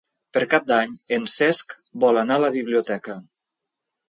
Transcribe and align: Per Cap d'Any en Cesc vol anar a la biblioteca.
Per 0.35 0.41
Cap 0.53 0.63
d'Any 0.71 0.95
en 1.19 1.27
Cesc 1.35 1.77
vol 2.05 2.21
anar 2.23 2.39
a 2.41 2.45
la 2.45 2.51
biblioteca. 2.57 3.21